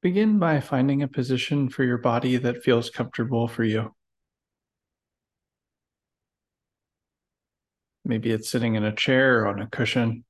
[0.00, 3.94] Begin by finding a position for your body that feels comfortable for you.
[8.04, 10.24] Maybe it's sitting in a chair or on a cushion.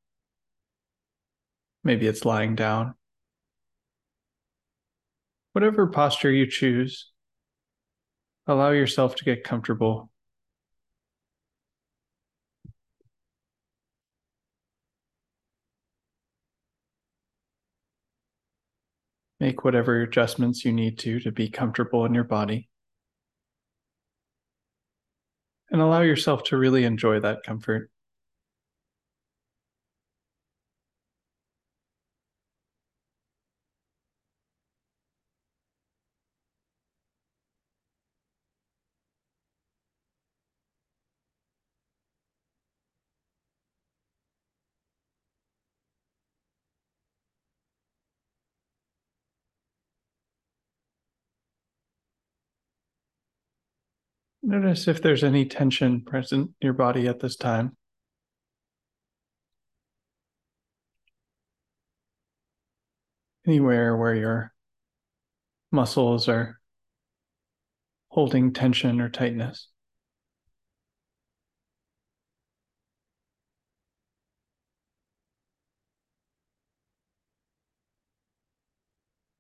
[1.85, 2.95] Maybe it's lying down.
[5.53, 7.11] Whatever posture you choose,
[8.47, 10.11] allow yourself to get comfortable.
[19.41, 22.69] Make whatever adjustments you need to to be comfortable in your body.
[25.71, 27.91] And allow yourself to really enjoy that comfort.
[54.49, 57.77] Notice if there's any tension present in your body at this time.
[63.47, 64.55] Anywhere where your
[65.71, 66.59] muscles are
[68.09, 69.69] holding tension or tightness.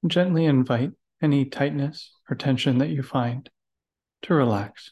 [0.06, 0.90] Gently invite
[1.22, 3.48] any tightness or tension that you find
[4.20, 4.90] to relax.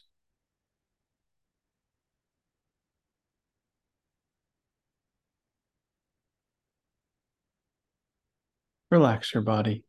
[8.91, 9.83] Relax your body.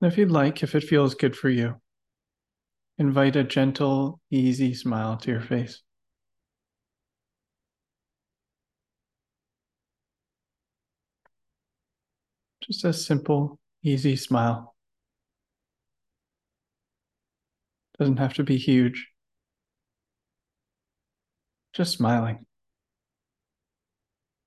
[0.00, 1.80] If you'd like, if it feels good for you,
[2.98, 5.82] invite a gentle, easy smile to your face.
[12.66, 14.74] Just a simple, easy smile.
[17.98, 19.08] Doesn't have to be huge.
[21.74, 22.46] Just smiling.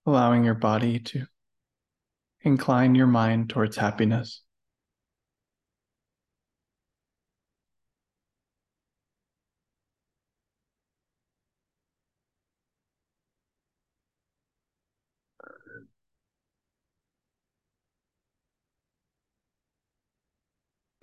[0.06, 1.28] Allowing your body to
[2.42, 4.42] incline your mind towards happiness.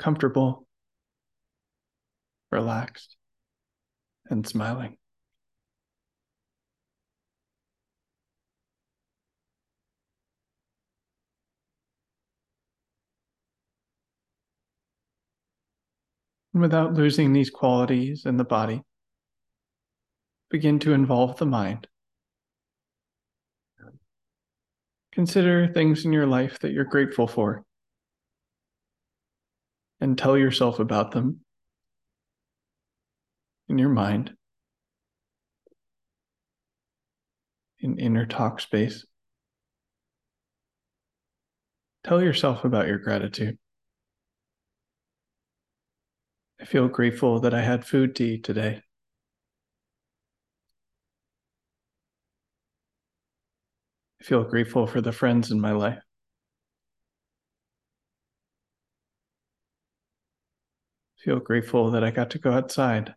[0.05, 0.67] Comfortable,
[2.53, 3.17] relaxed,
[4.29, 4.99] and smiling.
[16.53, 18.83] And without losing these qualities in the body,
[20.51, 21.87] begin to involve the mind.
[25.13, 27.65] Consider things in your life that you're grateful for
[30.05, 31.41] and tell yourself about them
[33.71, 34.35] in your mind,
[37.81, 39.07] in inner talk space.
[42.05, 43.57] Tell yourself about your gratitude.
[46.61, 48.83] I feel grateful that I had food to eat today.
[54.21, 56.03] I feel grateful for the friends in my life.
[61.25, 63.15] Feel grateful that I got to go outside.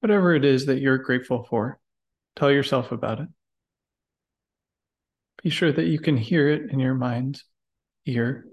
[0.00, 1.78] Whatever it is that you're grateful for,
[2.34, 3.28] tell yourself about it.
[5.42, 7.44] Be sure that you can hear it in your mind's
[8.06, 8.46] ear.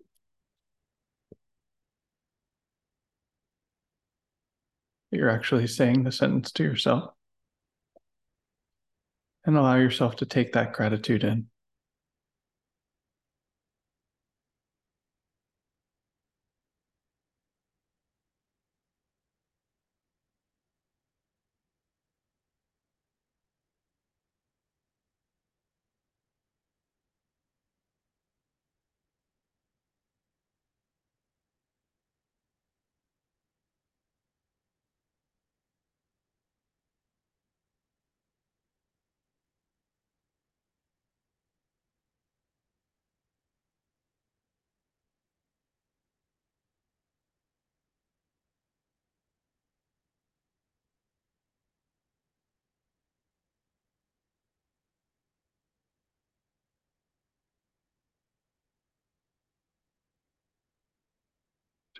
[5.11, 7.13] That You're actually saying the sentence to yourself.
[9.45, 11.47] And allow yourself to take that gratitude in.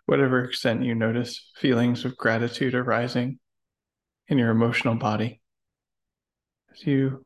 [0.06, 3.40] Whatever extent you notice feelings of gratitude arising
[4.28, 5.42] in your emotional body,
[6.74, 7.26] as you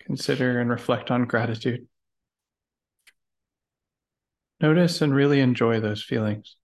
[0.00, 1.86] consider and reflect on gratitude,
[4.60, 6.56] notice and really enjoy those feelings.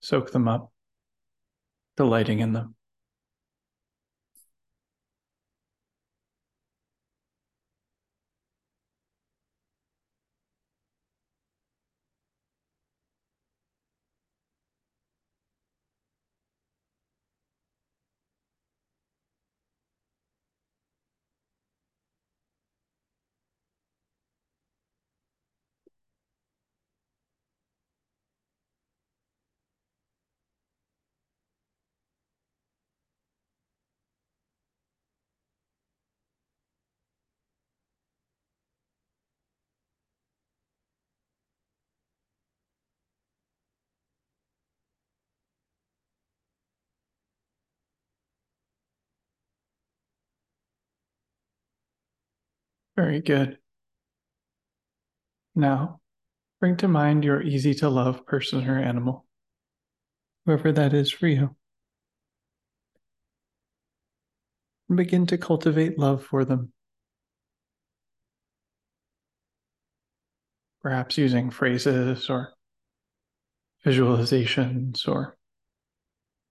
[0.00, 0.72] Soak them up,
[1.96, 2.75] delighting in them.
[52.96, 53.58] Very good.
[55.54, 56.00] Now,
[56.60, 59.26] bring to mind your easy to love person or animal,
[60.46, 61.54] whoever that is for you.
[64.88, 66.72] And begin to cultivate love for them.
[70.80, 72.54] Perhaps using phrases or
[73.84, 75.36] visualizations or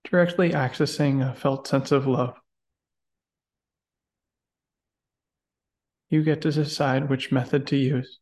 [0.04, 2.36] directly accessing a felt sense of love.
[6.08, 8.18] You get to decide which method to use.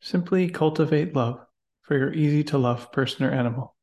[0.00, 1.40] Simply cultivate love
[1.82, 3.74] for your easy to love person or animal.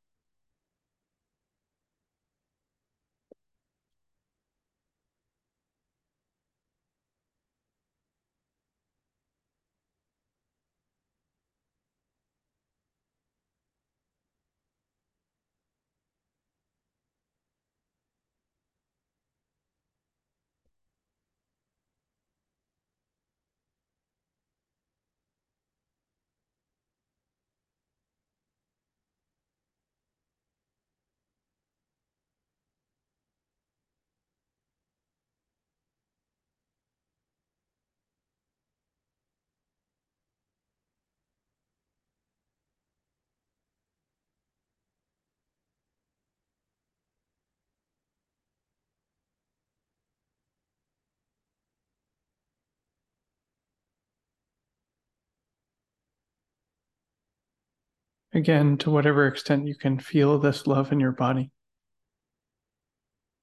[58.36, 61.52] Again, to whatever extent you can feel this love in your body,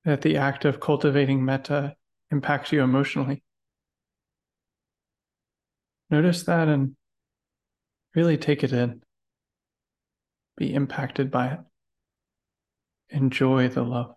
[0.05, 1.97] that the act of cultivating metta
[2.31, 3.43] impacts you emotionally.
[6.11, 6.95] Notice that and
[8.15, 9.01] really take it in.
[10.59, 11.61] Be impacted by it.
[13.09, 14.15] Enjoy the love.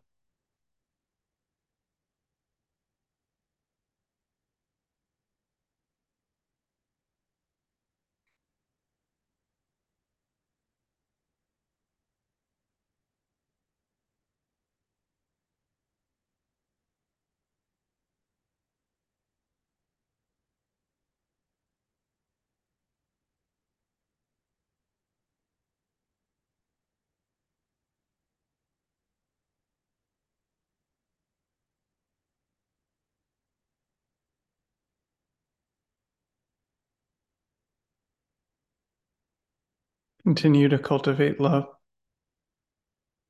[40.26, 41.68] Continue to cultivate love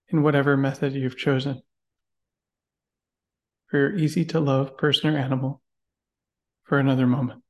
[0.07, 1.61] in whatever method you've chosen
[3.67, 5.61] for your easy to love person or animal
[6.63, 7.41] for another moment.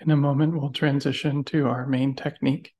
[0.00, 2.72] In a moment, we'll transition to our main technique.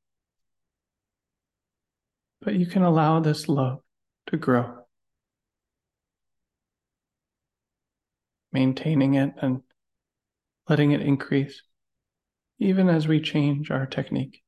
[2.40, 3.80] But you can allow this love
[4.28, 4.84] to grow,
[8.52, 9.62] maintaining it and
[10.66, 11.62] letting it increase,
[12.58, 14.42] even as we change our technique.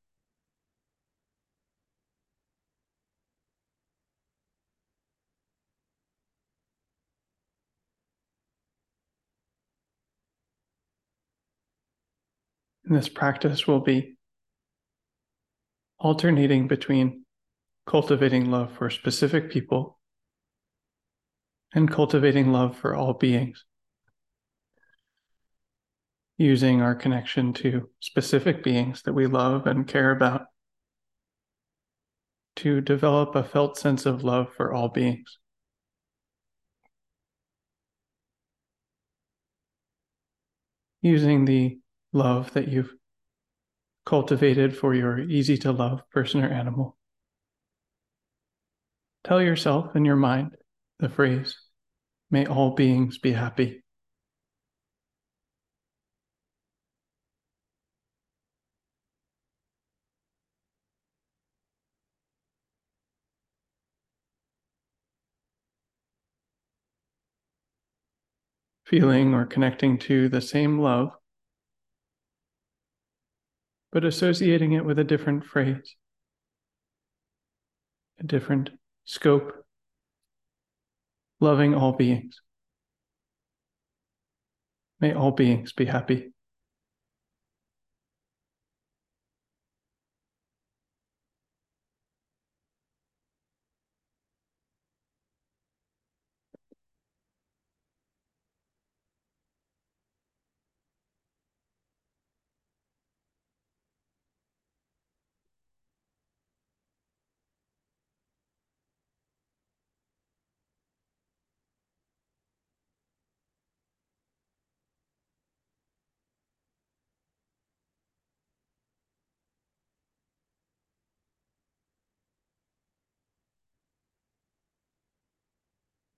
[12.88, 14.16] In this practice, we'll be
[15.98, 17.24] alternating between
[17.86, 19.98] cultivating love for specific people
[21.74, 23.64] and cultivating love for all beings.
[26.38, 30.46] Using our connection to specific beings that we love and care about
[32.56, 35.38] to develop a felt sense of love for all beings.
[41.00, 41.78] Using the
[42.12, 42.94] love that you've
[44.04, 46.96] cultivated for your easy to love person or animal.
[49.24, 50.56] Tell yourself in your mind
[50.98, 51.56] the phrase,
[52.30, 53.82] May all beings be happy.
[68.86, 71.12] Feeling or connecting to the same love
[73.92, 75.96] but associating it with a different phrase,
[78.18, 78.70] a different
[79.04, 79.52] scope,
[81.40, 82.40] loving all beings.
[84.98, 86.31] May all beings be happy.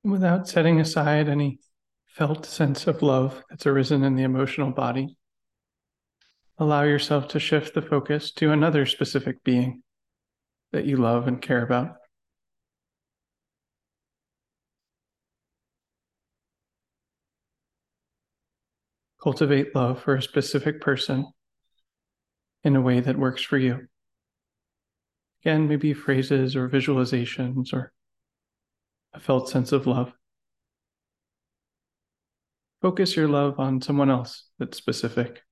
[0.04, 1.58] Without setting aside any
[2.06, 5.16] felt sense of love that's arisen in the emotional body,
[6.58, 9.82] allow yourself to shift the focus to another specific being
[10.72, 11.96] that you love and care about.
[19.22, 21.26] Cultivate love for a specific person
[22.62, 23.88] in a way that works for you.
[25.42, 27.92] Again, maybe phrases or visualizations or
[29.14, 30.12] a felt sense of love.
[32.82, 35.42] Focus your love on someone else that's specific.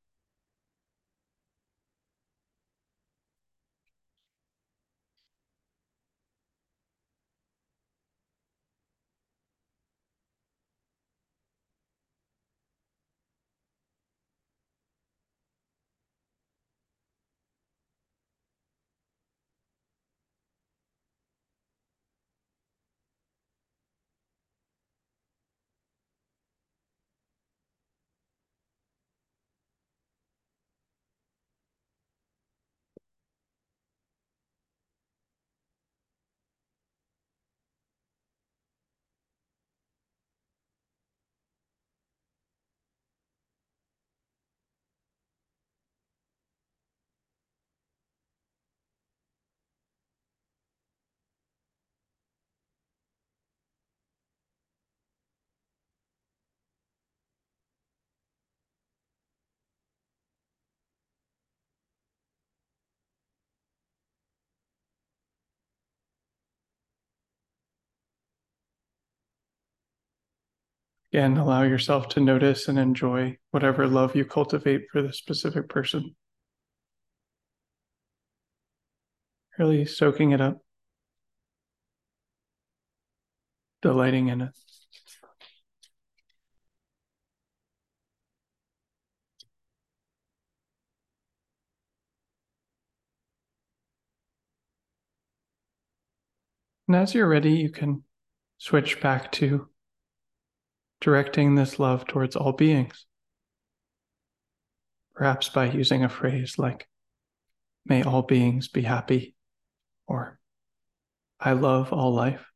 [71.13, 76.17] Again, allow yourself to notice and enjoy whatever love you cultivate for the specific person.
[79.59, 80.63] Really soaking it up,
[83.83, 84.53] delighting in it.
[96.89, 98.03] And as you're ready, you can
[98.57, 99.69] switch back to
[101.03, 103.07] directing this love towards all beings.
[105.15, 106.89] Perhaps by using a phrase like,
[107.85, 109.35] may all beings be happy,
[110.07, 110.39] or
[111.41, 112.47] I love all life,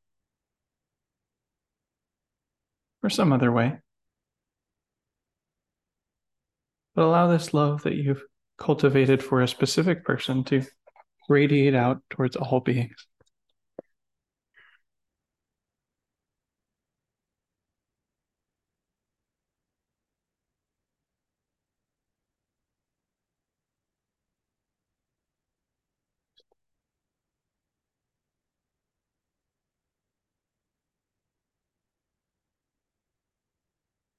[3.02, 3.78] or some other way.
[6.94, 8.22] But allow this love that you've
[8.58, 10.62] cultivated for a specific person to
[11.28, 13.06] radiate out towards all beings.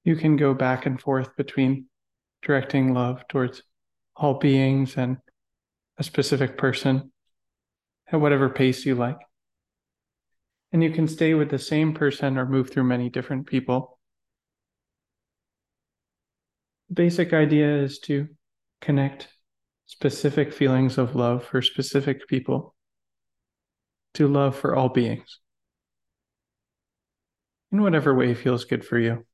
[0.08, 1.84] You can go back and forth between
[2.40, 3.62] directing love towards
[4.16, 5.18] all beings and
[5.98, 7.12] a specific person
[8.10, 9.18] at whatever pace you like.
[10.72, 13.98] And you can stay with the same person or move through many different people.
[16.88, 18.28] The basic idea is to
[18.80, 19.28] connect
[19.84, 22.74] specific feelings of love for specific people
[24.14, 25.40] to love for all beings
[27.70, 29.26] in whatever way feels good for you.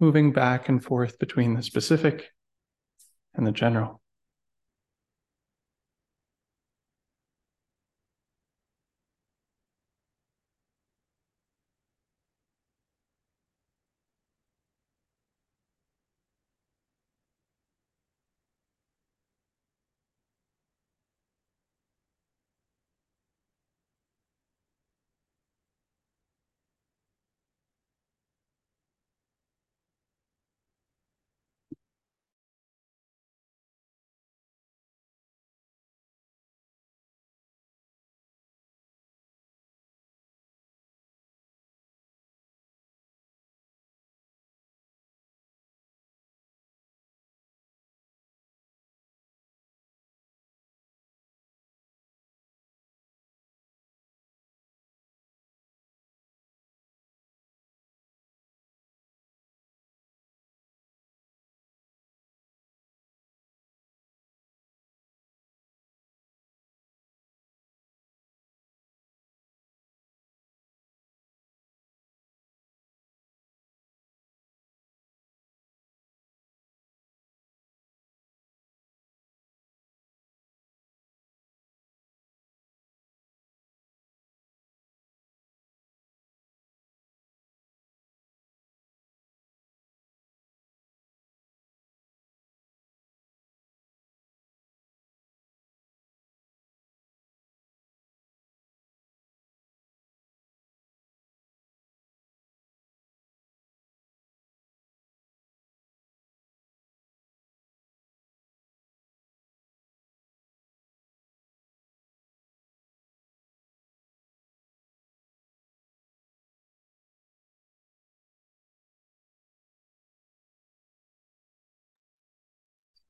[0.00, 2.30] Moving back and forth between the specific
[3.34, 4.00] and the general.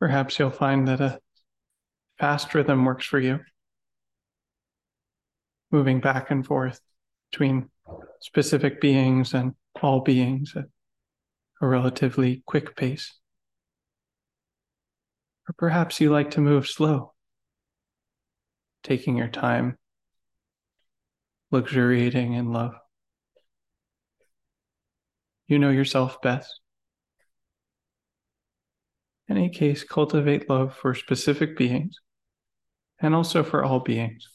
[0.04, 1.18] Perhaps you'll find that a
[2.18, 3.40] fast rhythm works for you.
[5.70, 6.78] Moving back and forth
[7.30, 7.70] between
[8.20, 10.66] specific beings and all beings at
[11.62, 13.18] a relatively quick pace.
[15.48, 17.14] Or perhaps you like to move slow,
[18.82, 19.78] taking your time,
[21.50, 22.74] luxuriating in love.
[25.46, 26.60] You know yourself best.
[29.28, 32.00] In any case, cultivate love for specific beings
[33.00, 34.28] and also for all beings.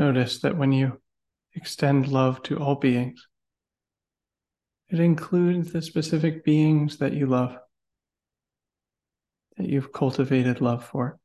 [0.00, 0.98] Notice that when you
[1.54, 3.28] extend love to all beings,
[4.88, 7.58] it includes the specific beings that you love,
[9.58, 11.18] that you've cultivated love for.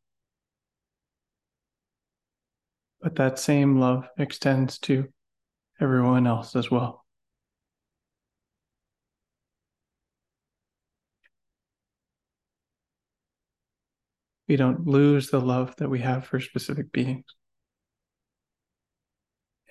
[3.00, 5.08] But that same love extends to
[5.80, 7.06] everyone else as well.
[14.50, 17.24] We don't lose the love that we have for specific beings.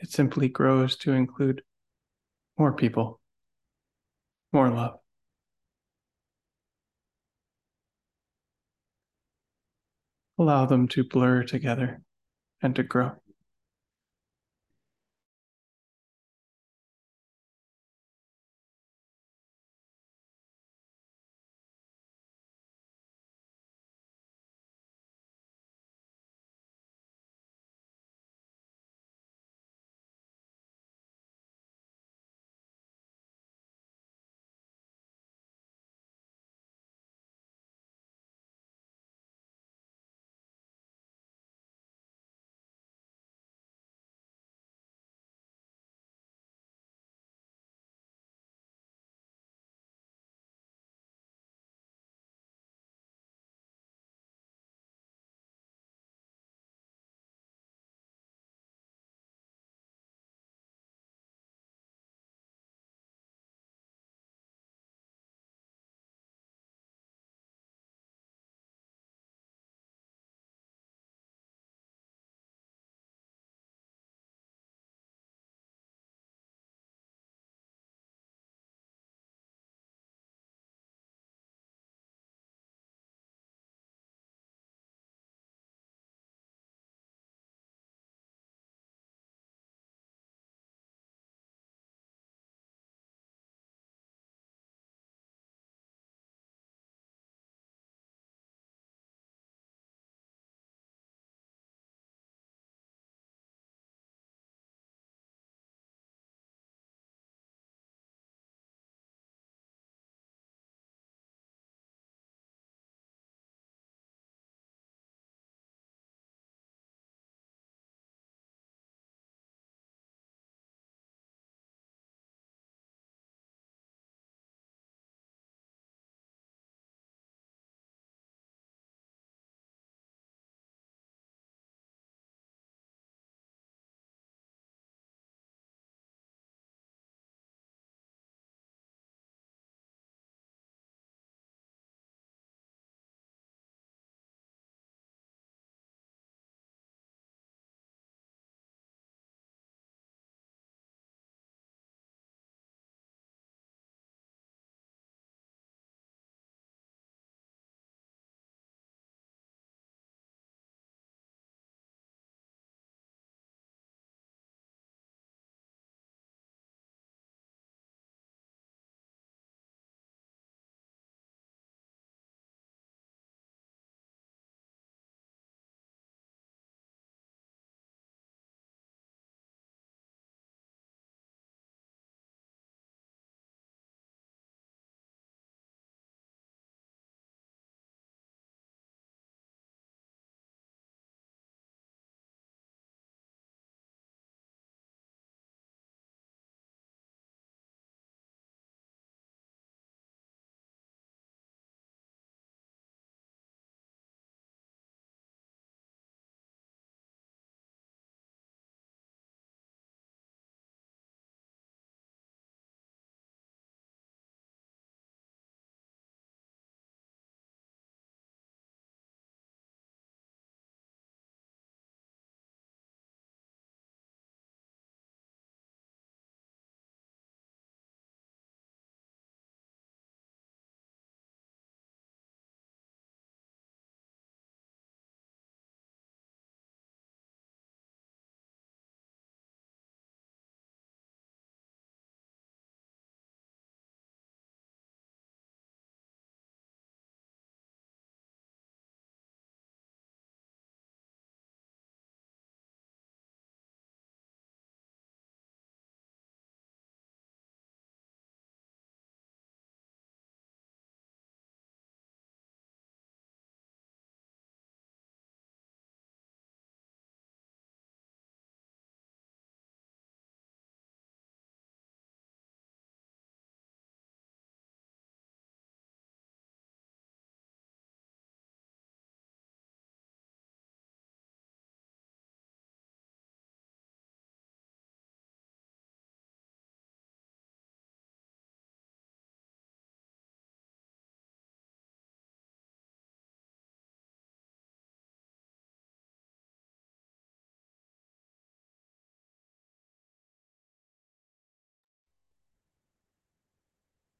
[0.04, 1.62] It simply grows to include
[2.58, 3.22] more people,
[4.52, 4.98] more love.
[10.38, 12.02] Allow them to blur together
[12.60, 13.12] and to grow.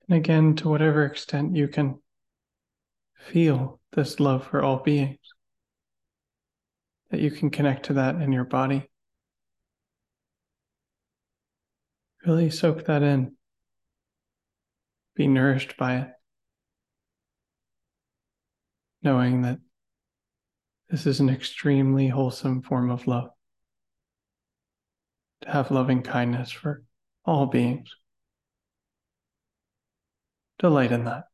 [0.08, 1.98] And again, to whatever extent you can
[3.18, 5.18] feel this love for all beings,
[7.10, 8.90] that you can connect to that in your body.
[12.26, 13.36] Really soak that in.
[15.14, 16.08] Be nourished by it.
[19.02, 19.58] Knowing that
[20.88, 23.30] this is an extremely wholesome form of love.
[25.42, 26.82] To have loving kindness for
[27.24, 27.94] all beings.
[30.58, 31.28] Delight in that.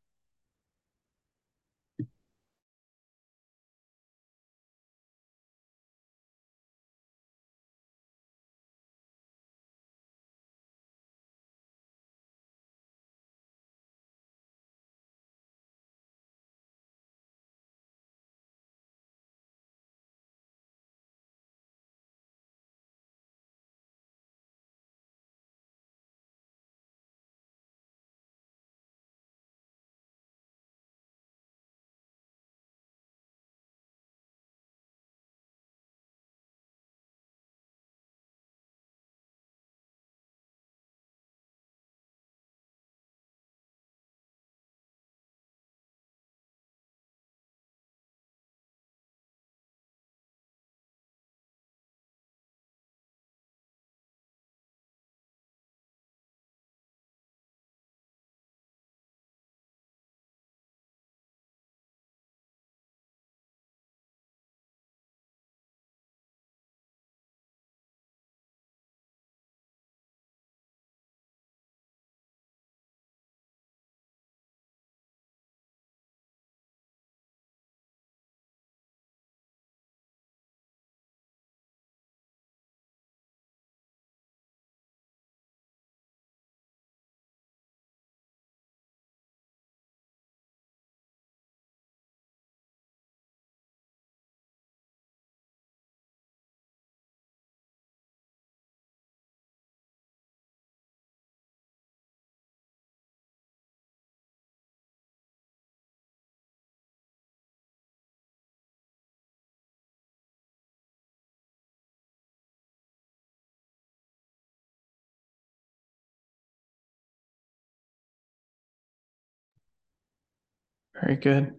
[120.99, 121.53] Very good.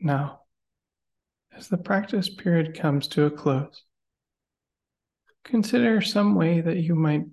[0.00, 0.40] Now,
[1.56, 3.84] as the practice period comes to a close,
[5.44, 7.24] consider some way that you might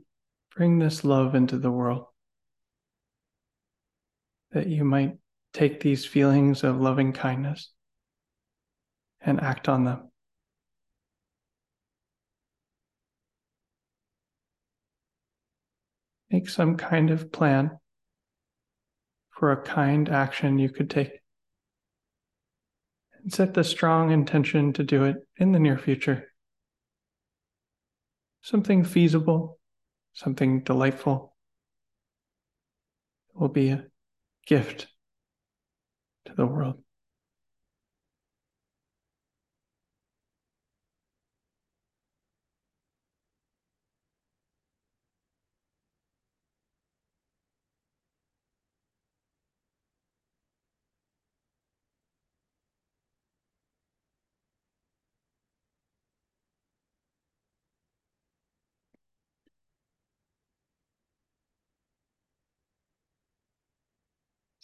[0.56, 2.06] bring this love into the world.
[4.52, 5.18] That you might
[5.54, 7.72] take these feelings of loving kindness
[9.22, 10.12] and act on them.
[16.30, 17.78] Make some kind of plan
[19.38, 21.20] for a kind action you could take.
[23.22, 26.30] And set the strong intention to do it in the near future.
[28.42, 29.60] Something feasible,
[30.14, 31.36] something delightful
[33.34, 33.86] will be a
[34.48, 34.88] gift
[36.26, 36.82] to the world.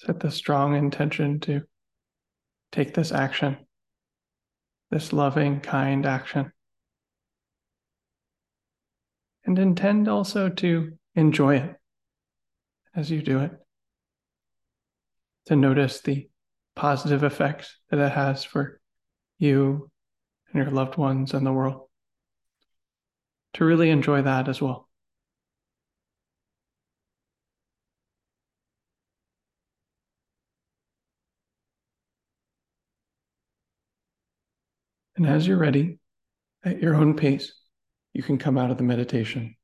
[0.05, 1.61] Set the strong intention to
[2.71, 3.57] take this action,
[4.91, 6.51] this loving, kind action.
[9.45, 11.75] And intend also to enjoy it
[12.95, 13.51] as you do it,
[15.45, 16.29] to notice the
[16.75, 18.79] positive effects that it has for
[19.37, 19.89] you
[20.51, 21.87] and your loved ones and the world,
[23.53, 24.89] to really enjoy that as well.
[35.23, 35.99] And as you're ready,
[36.65, 37.53] at your own pace,
[38.13, 39.55] you can come out of the meditation.